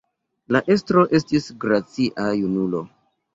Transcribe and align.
La 0.55 0.61
estro 0.75 1.03
estis 1.19 1.49
gracia 1.67 2.27
junulo. 2.41 2.83